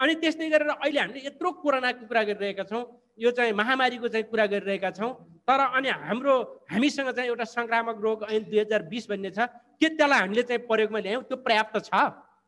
अनि 0.00 0.14
त्यस्तै 0.16 0.48
गरेर 0.48 0.70
अहिले 0.80 1.00
हामीले 1.00 1.20
यत्रो 1.28 1.48
कोरोनाको 1.60 2.08
कुरा 2.08 2.22
गरिरहेका 2.32 2.64
छौँ 2.72 2.82
यो 3.20 3.30
चाहिँ 3.36 3.52
महामारीको 3.52 4.08
चाहिँ 4.08 4.24
कुरा 4.32 4.46
गरिरहेका 4.48 4.90
छौँ 4.96 5.12
तर 5.44 5.60
अनि 5.76 5.88
हाम्रो 6.08 6.34
हामीसँग 6.72 7.10
चाहिँ 7.12 7.28
एउटा 7.28 7.44
सङ्क्रामक 7.44 7.96
रोग 8.00 8.24
ऐन 8.32 8.42
दुई 8.48 8.58
हजार 8.64 8.88
बिस 8.88 9.04
भन्ने 9.12 9.30
छ 9.36 9.44
के 9.76 9.88
त्यसलाई 10.00 10.20
हामीले 10.24 10.42
चाहिँ 10.48 10.64
प्रयोगमा 10.64 10.98
ल्यायौँ? 11.04 11.22
त्यो 11.28 11.36
पर्याप्त 11.44 11.76
छ। 11.84 11.92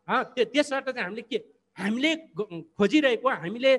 त्यो 0.09 0.45
त्यसबाट 0.49 0.89
चाहिँ 0.97 1.05
हामीले 1.05 1.23
के 1.29 1.39
हामीले 1.77 2.11
खोजिरहेको 2.77 3.29
हामीले 3.29 3.73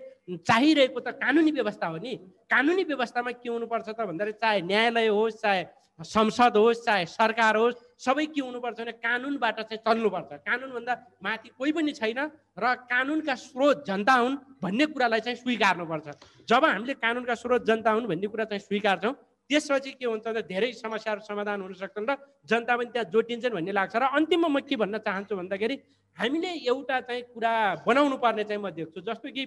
चाहिरहेको 0.50 1.00
त 1.00 1.08
कानुनी 1.22 1.52
व्यवस्था 1.52 1.88
हो 1.88 1.98
नि। 1.98 2.14
कानुनी 2.50 2.84
व्यवस्थामा 2.90 3.32
के 3.38 3.50
हुनुपर्छ 3.50 3.88
त 3.90 4.00
भन्दाखेरि 4.10 4.40
चाहे 4.42 4.62
न्यायालय 4.66 5.08
होस् 5.14 5.42
चाहे 5.42 5.62
संसद 6.02 6.58
होस् 6.58 6.84
चाहे 6.86 7.06
सरकार 7.06 7.56
होस् 7.56 7.78
सबै 8.02 8.26
के 8.34 8.42
हुनुपर्छ 8.42 8.80
भने 8.82 8.92
कानुनबाट 8.98 9.58
चाहिँ 9.70 9.82
चल्नुपर्छ। 9.86 10.32
कानुनभन्दा 10.42 10.94
माथि 11.22 11.50
कोही 11.54 11.72
पनि 11.72 11.92
छैन 11.94 12.20
र 12.58 12.66
कानुनका 12.90 13.36
स्रोत 13.38 13.86
जनता 13.86 14.14
हुन् 14.14 14.36
भन्ने 14.64 14.86
कुरालाई 14.90 15.22
चाहिँ 15.22 15.38
स्वीकार्नुपर्छ। 15.38 16.08
जब 16.50 16.66
हामीले 16.66 16.94
कानुनका 16.98 17.36
स्रोत 17.38 17.62
जनता 17.70 17.92
हुन् 17.94 18.10
भन्ने 18.10 18.28
कुरा 18.28 18.46
चाहिँ 18.50 18.64
स्वीकार्छौँ 18.66 19.14
त्यसपछि 19.50 19.92
के 20.02 20.06
हुन्छ 20.10 20.26
भने 20.26 20.42
धेरै 20.50 20.72
समस्याहरू 20.82 21.22
समाधान 21.30 21.62
हुन 21.62 21.74
सक्छन् 21.78 22.10
र 22.10 22.18
जनता 22.50 22.74
पनि 22.74 22.90
त्यहाँ 22.90 23.12
जोटिन्छन् 23.14 23.54
भन्ने 23.54 23.72
लाग्छ। 23.72 23.96
र 23.96 24.04
अन्तिममा 24.18 24.48
म 24.50 24.60
के 24.66 24.76
भन्न 24.82 24.98
चाहन्छु 24.98 25.36
भन्दाखेरि 25.36 25.76
हामीले 26.18 26.50
एउटा 26.70 27.00
चाहिँ 27.02 27.22
कुरा 27.34 27.54
बनाउनु 27.88 28.18
पर्ने 28.24 28.44
चाहिँ 28.44 28.62
म 28.62 28.70
देख्छु। 28.70 29.02
जस्तो 29.02 29.30
कि 29.36 29.44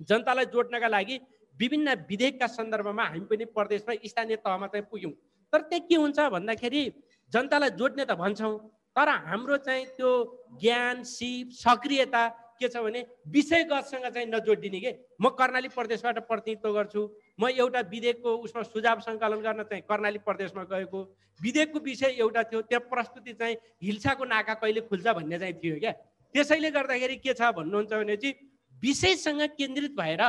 जनतालाई 0.00 0.46
जोड्नका 0.54 0.88
लागि 0.88 1.16
विभिन्न 1.56 1.88
विधेयकका 2.10 2.46
सन्दर्भमा 2.50 3.04
हामी 3.04 3.26
पनि 3.30 3.44
प्रदेशमा 3.54 3.94
स्थानीय 4.02 4.36
तहमा 4.42 4.66
चाहिँ 4.66 4.86
पुग्यौँ। 4.90 5.12
तर 5.52 5.60
त्यहाँ 5.70 5.86
के 5.88 5.94
हुन्छ 5.94 6.18
भन्दाखेरि 6.34 6.82
जनतालाई 7.32 7.70
जोड्ने 7.78 8.04
त 8.04 8.12
भन्छौँ 8.18 8.58
तर 8.96 9.08
हाम्रो 9.08 9.56
चाहिँ 9.66 9.84
त्यो 9.96 10.10
ज्ञान 10.60 11.02
सिप 11.02 11.50
सक्रियता 11.54 12.22
के 12.60 12.68
छ 12.68 12.76
भने 12.78 13.04
विषयगतसँग 13.28 14.06
चाहिँ 14.14 14.26
नजोडिने 14.26 14.80
के? 14.80 14.92
म 15.20 15.28
कर्णाली 15.38 15.68
प्रदेशबाट 15.68 16.18
प्रतिनिधित्व 16.28 16.72
गर्छु। 16.72 17.02
म 17.40 17.48
एउटा 17.48 17.80
विधेयकको 17.90 18.30
उसमा 18.44 18.62
सुझाव 18.62 19.00
सङ्कलन 19.00 19.40
गर्न 19.42 19.62
चाहिँ 19.62 19.82
कर्णाली 19.88 20.18
प्रदेशमा 20.22 20.64
गएको। 20.72 21.00
विधेयकको 21.40 21.78
विषय 21.80 22.16
एउटा 22.18 22.42
थियो 22.42 22.60
त्यहाँ 22.62 22.88
प्रस्तुति 22.90 23.32
चाहिँ 23.32 23.56
हिल्साको 23.82 24.24
नाका 24.24 24.54
कहिले 24.54 24.80
खुल्छ 24.86 25.06
भन्ने 25.08 25.38
चाहिँ 25.38 25.54
थियो 25.62 25.78
क्या। 25.78 25.92
त्यसैले 26.34 26.70
गर्दाखेरि 26.70 27.16
के 27.22 27.32
छ 27.34 27.50
भन्नुहुन्छ 27.54 27.92
भने 27.92 28.16
चाहिँ 28.16 28.34
विषयसँग 28.82 29.42
केन्द्रित 29.58 29.92
भएर 29.98 30.22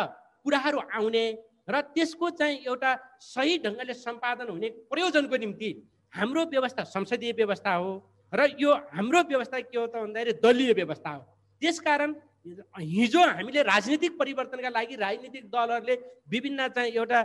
कुराहरू 0.45 0.79
आउने 0.93 1.25
र 1.69 1.81
त्यसको 1.93 2.29
चाहिँ 2.29 2.57
एउटा 2.65 2.91
सही 3.19 3.57
ढङ्गले 3.65 3.93
सम्पादन 3.93 4.49
हुने 4.49 4.69
प्रयोजनको 4.85 5.37
निम्ति 5.37 5.69
हाम्रो 6.13 6.43
व्यवस्था 6.45 6.83
संसदीय 6.85 7.31
व्यवस्था 7.33 7.73
हो 7.73 7.91
र 8.33 8.49
यो 8.59 8.73
हाम्रो 8.93 9.21
व्यवस्था 9.29 9.59
के 9.59 9.77
हो 9.77 9.85
त 9.87 9.95
भन्दाखेरि 9.97 10.33
दलीय 10.45 10.73
व्यवस्था 10.73 11.09
हो। 11.09 11.21
त्यसकारण 11.65 12.13
हिजो 12.45 13.21
हामीले 13.25 13.61
राजनीतिक 13.63 14.17
परिवर्तनका 14.17 14.69
लागि 14.69 14.95
राजनीतिक 14.95 15.45
दलहरूले 15.49 15.95
विभिन्न 16.29 16.67
चाहिँ 16.75 16.91
एउटा 16.93 17.19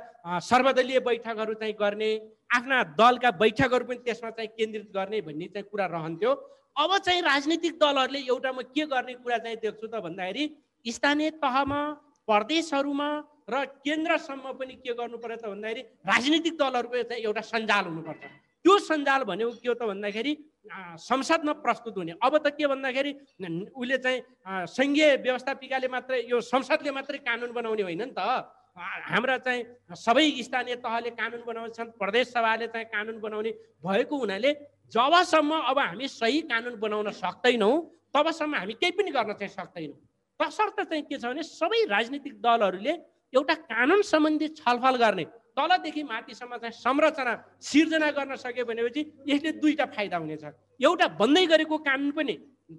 सर्वदलीय 0.48 0.98
बैठकहरू 1.08 1.54
चाहिँ 1.60 1.74
गर्ने 1.80 2.10
आफ्ना 2.56 2.82
दलका 2.96 3.30
बैठकहरू 3.42 3.84
पनि 3.84 4.00
त्यसमा 4.06 4.30
चाहिँ 4.30 4.48
केन्द्रित 4.56 4.88
गर्ने 4.96 5.20
भन्ने 5.28 5.46
चाहिँ 5.52 5.68
कुरा 5.70 5.86
रहन्थ्यो। 5.92 6.32
अब 6.80 6.96
चाहिँ 7.04 7.20
राजनीतिक 7.22 7.74
दलहरूले 7.78 8.20
एउटा 8.32 8.52
म 8.52 8.62
के 8.72 8.86
गर्ने 8.88 9.14
कुरा 9.20 9.38
चाहिँ 9.44 9.56
देख्छु 9.60 9.86
त 9.86 10.00
भन्दाखेरि 10.08 10.44
स्थानीय 10.86 11.30
तहमा 11.44 11.80
प्रदेशहरूमा 12.28 13.08
र 13.50 13.64
केन्द्रसम्म 13.84 14.52
पनि 14.56 14.74
के 14.80 14.92
गर्नु 14.96 15.18
पर्यो 15.20 15.36
त 15.36 15.52
भन्दाखेरि 15.52 15.82
राजनीतिक 16.08 16.54
दलहरूको 16.56 17.02
चाहिँ 17.10 17.22
एउटा 17.28 17.42
सञ्जाल 17.52 17.84
हुनुपर्छ। 17.92 18.22
त्यो 18.64 18.78
सञ्जाल 18.88 19.20
भनेको 19.28 19.52
के 19.60 19.68
हो 19.68 19.74
त 19.74 19.82
भन्दाखेरि 19.92 20.32
संसदमा 20.98 21.52
प्रस्तुत 21.60 21.96
हुने 21.96 22.14
अब 22.20 22.36
त 22.38 22.52
के 22.52 22.66
भन्दाखेरि 22.66 23.12
उसले 23.72 23.98
चाहिँ 23.98 24.66
सङ्घीय 24.68 25.16
व्यवस्थापिकाले 25.18 25.88
मात्रै 25.90 26.22
यो 26.26 26.40
संसदले 26.42 26.90
मात्रै 26.92 27.18
कानुन 27.20 27.52
बनाउने 27.52 27.82
होइन 27.82 28.02
नि 28.02 28.12
त 28.12 28.20
हाम्रा 29.06 29.36
चाहिँ 29.40 29.64
सबै 29.96 30.26
स्थानीय 30.42 30.76
तहले 30.78 31.10
कानुन 31.12 31.42
बनाउँछन् 31.44 31.90
प्रदेश 31.96 32.26
सभाले 32.28 32.66
चाहिँ 32.68 32.86
कानुन 32.88 33.18
बनाउने 33.20 33.52
भएको 33.82 34.18
हुनाले 34.18 34.52
जबसम्म 34.92 35.58
अब 35.64 35.78
हामी 35.80 36.08
सही 36.10 36.40
कानुन 36.48 36.78
बनाउन 36.78 37.10
सक्दैनौँ 37.14 37.74
तबसम्म 38.14 38.54
हामी 38.56 38.74
केही 38.76 38.92
पनि 38.92 39.10
गर्न 39.12 39.32
चाहिँ 39.34 39.52
सक्दैनौँ 39.52 39.98
तसर्थ 40.40 40.80
चाहिँ 40.82 41.02
के 41.04 41.16
छ 41.16 41.24
भने 41.26 41.42
सबै 41.44 41.84
राजनीतिक 41.88 42.40
दलहरूले 42.40 42.94
एउटा 43.32 43.54
कानुन 43.66 44.02
सम्बन्धी 44.04 44.48
छलफल 44.56 44.96
गर्ने 44.98 45.24
तलदेखि 45.60 46.02
माथिसम्म 46.08 46.56
चाहिँ 46.56 46.72
संरचना 46.80 47.34
सिर्जना 47.60 48.10
गर्न 48.16 48.36
सक्यो 48.40 48.64
भनेपछि 48.64 49.00
यसले 49.28 49.50
दुईवटा 49.60 49.86
फाइदा 49.92 50.16
हुनेछ। 50.16 50.44
एउटा 50.80 51.06
बन्दै 51.20 51.44
गरेको 51.52 51.76
कानुन 51.84 52.10
पनि 52.16 52.34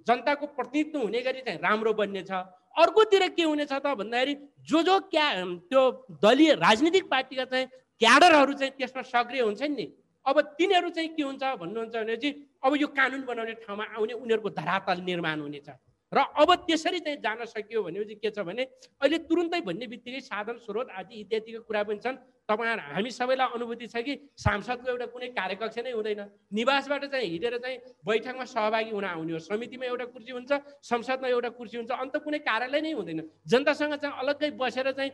जनताको 0.08 0.46
प्रतिनिधित्व 0.58 0.98
हुने 0.98 1.20
गरी 1.22 1.40
चाहिँ 1.46 1.58
राम्रो 1.62 1.92
बन्नेछ। 1.94 2.30
अर्कोतिर 2.74 3.28
के 3.36 3.42
हुनेछ 3.44 3.72
त 3.72 3.86
भन्दाखेरि 4.00 4.34
जो 4.64 4.82
जो 4.82 4.98
क्या 5.12 5.26
त्यो 5.70 5.82
दलीय 6.24 6.54
राजनीतिक 6.58 7.04
पार्टीका 7.06 7.44
चाहिँ 7.44 7.66
क्याडरहरू 8.00 8.52
चाहिँ 8.58 8.72
त्यसमा 8.78 9.02
सक्रिय 9.04 9.42
हुन्छन् 9.42 9.76
नि 9.76 9.86
अब 10.26 10.40
तिनीहरू 10.58 10.90
चाहिँ 10.90 11.08
के 11.12 11.22
हुन्छ 11.22 11.42
भन्नुहुन्छ 11.60 11.94
भने 11.94 12.16
चाहिँ 12.16 12.34
अब 12.64 12.72
यो 12.80 12.86
कानुन 12.88 13.22
बनाउने 13.28 13.54
ठाउँमा 13.62 13.84
आउने 13.96 14.14
उनीहरूको 14.16 14.50
धरातल 14.50 15.00
निर्माण 15.04 15.40
हुनेछ। 15.40 15.68
र 16.12 16.18
अब 16.36 16.54
त्यसरी 16.68 16.98
चाहिँ 17.00 17.18
जान 17.24 17.44
सकियो 17.48 17.82
भनेपछि 17.82 18.14
के 18.20 18.30
छ 18.30 18.44
भने 18.44 18.62
अहिले 19.00 19.18
तुरुन्तै 19.24 19.60
भन्ने 19.64 19.86
बित्तिकै 19.88 20.20
साधन 20.20 20.56
स्रोत 20.60 20.88
आदि 20.92 21.14
इत्यादिको 21.24 21.60
कुरा 21.64 21.82
पनि 21.88 22.00
छन्। 22.04 22.16
तपाईँहरू 22.44 22.82
हामी 22.84 23.10
सबैलाई 23.10 23.48
अनुभूति 23.56 23.86
छ 23.88 23.96
कि 24.04 24.12
सांसदको 24.36 24.88
एउटा 24.92 25.06
कुनै 25.08 25.28
कार्यकक्ष 25.32 25.78
नै 25.80 25.92
हुँदैन। 25.96 26.20
निवासबाट 26.52 27.04
चाहिँ 27.08 27.28
हिँडेर 27.32 27.56
चाहिँ 27.64 27.76
बैठकमा 28.04 28.44
सहभागी 28.44 28.90
हुन 28.92 29.04
आउने 29.08 29.32
हो। 29.32 29.38
समितिमा 29.40 29.86
एउटा 29.88 30.04
कुर्सी 30.12 30.32
हुन्छ 30.36 30.52
संसदमा 30.84 31.28
एउटा 31.32 31.48
कुर्सी 31.56 31.76
हुन्छ। 31.80 31.90
अन्त 31.96 32.14
कुनै 32.20 32.38
कार्यालय 32.44 32.80
नै 32.82 32.92
हुँदैन। 32.92 33.20
जनतासँग 33.48 33.94
चाहिँ 33.96 34.14
अलग्गै 34.20 34.50
बसेर 34.60 34.92
चाहिँ 34.92 35.10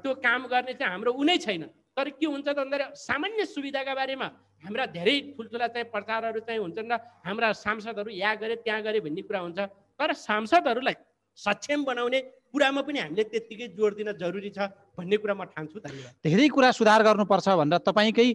त्यो 0.00 0.10
काम 0.24 0.46
गर्ने 0.48 0.72
चाहिँ 0.72 0.92
हाम्रो 0.92 1.12
उनै 1.20 1.36
छैन। 1.36 1.68
तर 1.92 2.16
के 2.16 2.26
हुन्छ 2.26 2.48
त 2.48 2.56
भन्दाखेरि 2.56 2.96
सामान्य 2.96 3.44
सुविधाका 3.44 3.92
बारेमा 3.92 4.28
हाम्रा 4.64 4.84
धेरै 4.94 5.36
ठुल्ठुला 5.36 5.66
चाहिँ 5.74 5.90
प्रचारहरू 5.90 6.40
चाहिँ 6.48 6.60
हुन्छन् 6.64 6.88
र 6.88 6.96
हाम्रा 7.28 7.52
सांसदहरू 7.60 8.10
यहाँ 8.14 8.36
गरे 8.40 8.56
त्यहाँ 8.64 8.82
गरे 8.82 9.00
भन्ने 9.04 9.22
कुरा 9.26 9.40
हुन्छ। 9.40 9.58
तर 10.00 10.12
सांसदहरूलाई 10.16 10.96
सक्षम 11.38 11.84
बनाउने 11.84 12.20
कुरामा 12.52 12.80
पनि 12.82 12.98
हामीले 12.98 13.24
त्यत्तिकै 13.30 13.66
जोड 13.78 13.92
दिन 13.96 14.08
जरुरी 14.18 14.50
छ 14.50 14.66
भन्ने 14.98 15.16
कुरा 15.22 15.34
म 15.38 15.44
ठान्छु 15.54 15.78
धन्यवाद। 15.78 16.12
धेरै 16.26 16.48
कुरा 16.50 16.70
सुधार 16.74 17.00
गर्नुपर्छ 17.06 17.48
भनेर 17.60 17.78
तपाईँकै 17.86 18.28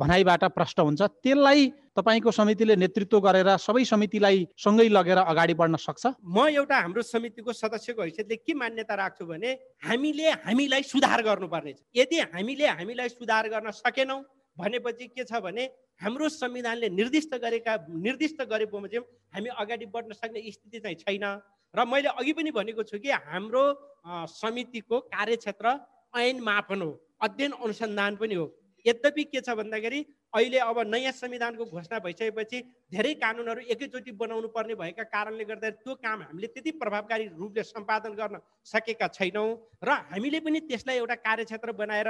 भनाइबाट 0.00 0.42
प्रश्न 0.56 0.78
हुन्छ। 0.82 1.02
त्यसलाई 1.20 1.60
तपाईँको 1.92 2.30
समितिले 2.32 2.74
नेतृत्व 2.80 3.18
गरेर 3.20 3.50
सबै 3.60 3.84
समितिलाई 3.84 4.38
सँगै 4.56 4.88
लगेर 4.88 5.18
अगाडि 5.28 5.54
बढ्न 5.60 5.76
सक्छ? 5.76 6.04
म 6.24 6.48
एउटा 6.48 6.76
हाम्रो 6.80 7.02
समितिको 7.04 7.52
सदस्यको 7.52 8.02
हैसियतले 8.02 8.36
के 8.40 8.52
मान्यता 8.56 8.94
राख्छु 8.96 9.24
भने 9.28 9.50
हामीले 9.84 10.30
हामीलाई 10.48 10.82
सुधार 10.82 11.20
गर्नुपर्नेछ 11.28 11.78
यदि 11.92 12.16
हामीले 12.32 12.66
हामीलाई 12.80 13.08
सुधार 13.12 13.44
गर्न 13.52 13.70
सकेनौँ 13.84 14.20
भनेपछि 14.56 15.06
के 15.08 15.24
छ 15.24 15.40
भने 15.40 15.64
हाम्रो 16.02 16.28
संविधानले 16.28 16.88
निर्दिष्ट 16.90 17.34
गरेका 17.42 17.76
निर्दिष्ट 17.88 18.42
गरे 18.50 18.66
बमोजिम 18.66 19.02
हामी 19.34 19.48
अगाडि 19.58 19.86
बढ्न 19.86 20.12
सक्ने 20.12 20.40
स्थिति 20.50 20.78
चाहिँ 20.80 20.96
छैन। 20.96 21.24
र 21.74 21.84
मैले 21.88 22.08
अघि 22.20 22.32
पनि 22.32 22.50
भनेको 22.52 22.82
छु 22.84 22.98
कि 22.98 23.10
हाम्रो 23.26 23.64
समितिको 24.28 25.00
कार्यक्षेत्र 25.08 25.78
ऐन 26.14 26.40
मापन 26.40 26.82
हो 26.82 26.90
अध्ययन 27.22 27.52
अनुसन्धान 27.64 28.16
पनि 28.16 28.34
हो। 28.34 28.46
यद्यपि 28.86 29.24
के 29.24 29.40
छ 29.40 29.56
भन्दाखेरि 29.56 30.00
अहिले 30.34 30.58
अब 30.58 30.78
नयाँ 30.88 31.12
संविधानको 31.12 31.64
घोषणा 31.66 31.98
भइसकेपछि 31.98 32.60
धेरै 32.92 33.12
कानुनहरू 33.20 33.60
एकैचोटि 33.68 34.12
बनाउनु 34.16 34.48
पर्ने 34.48 34.74
भएका 34.74 35.02
कारणले 35.12 35.44
गर्दा 35.44 35.70
त्यो 35.84 35.94
काम 36.00 36.22
हामीले 36.22 36.46
त्यति 36.46 36.70
प्रभावकारी 36.80 37.26
रूपले 37.36 37.62
सम्पादन 37.62 38.12
गर्न 38.16 38.38
सकेका 38.64 39.08
छैनौँ 39.12 39.48
र 39.84 39.90
हामीले 40.08 40.40
पनि 40.40 40.60
त्यसलाई 40.72 40.96
एउटा 40.96 41.14
कार्यक्षेत्र 41.20 41.72
बनाएर 41.76 42.08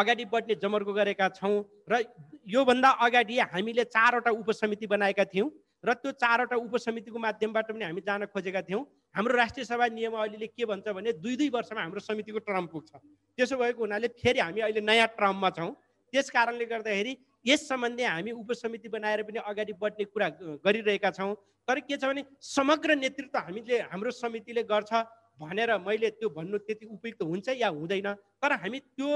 अगाडि 0.00 0.24
बढ्ने 0.32 0.54
जमर्को 0.64 0.92
गरेका 0.92 1.28
छौँ 1.36 1.56
र 1.92 2.02
योभन्दा 2.48 2.90
अगाडि 3.04 3.38
हामीले 3.52 3.84
चारवटा 3.86 4.30
उपसमिति 4.40 4.86
बनाएका 4.88 5.24
थियौँ 5.34 5.50
र 5.84 5.94
त्यो 5.94 6.12
चारवटा 6.16 6.56
उपसमितिको 6.56 7.18
माध्यमबाट 7.18 7.70
पनि 7.70 7.84
हामी 7.84 8.00
जान 8.02 8.24
खोजेका 8.32 8.62
थियौँ। 8.66 8.82
हाम्रो 9.14 9.36
राष्ट्रिय 9.36 9.64
सभा 9.64 9.86
नियमावलीले 9.94 10.46
के 10.50 10.64
भन्छ 10.66 10.88
भने 10.88 11.12
दुई 11.22 11.36
दुई 11.36 11.48
वर्षमा 11.54 11.80
हाम्रो 11.80 12.00
समितिको 12.00 12.38
ट्रम 12.42 12.66
पुग्छ। 12.66 12.90
त्यसो 13.38 13.56
भएको 13.56 13.80
हुनाले 13.80 14.08
फेरि 14.18 14.40
हामी 14.40 14.60
अहिले 14.60 14.80
नयाँ 14.80 15.06
ट्रममा 15.14 15.50
छौँ। 15.54 15.70
त्यस 16.12 16.30
कारणले 16.30 16.64
गर्दाखेरि 16.66 17.12
यस 17.46 17.68
सम्बन्धी 17.68 18.04
हामी 18.04 18.30
उपसमिति 18.32 18.88
बनाएर 18.88 19.22
पनि 19.22 19.38
अगाडि 19.38 19.72
बढ्ने 19.80 20.04
कुरा 20.04 20.28
गरिरहेका 20.64 21.10
छौँ। 21.10 21.34
तर 21.68 21.80
के 21.80 21.96
छ 21.96 22.04
भने 22.04 22.24
समग्र 22.40 22.96
नेतृत्व 22.96 23.38
हामीले 23.38 23.76
हाम्रो 23.92 24.10
समितिले 24.10 24.62
गर्छ 24.64 24.92
भनेर 25.40 25.70
मैले 25.86 26.10
त्यो 26.18 26.28
भन्नु 26.34 26.58
त्यति 26.66 26.86
उपयुक्त 26.86 27.22
हुन्छ 27.22 27.48
या 27.62 27.68
हुँदैन 27.68 28.08
तर 28.42 28.52
हामी 28.58 28.78
त्यो 28.96 29.10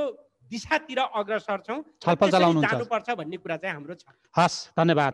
दिशातिर 0.50 0.99
अग्रसर 1.00 1.59
छौँ। 1.67 1.81
जानुपर्छ 2.07 3.09
भन्ने 3.19 3.37
कुरा 3.43 3.57
चाहिँ 3.57 3.75
हाम्रो 3.75 3.95
छ। 3.95 4.05
हस् 4.37 4.57
धन्यवाद। 4.79 5.11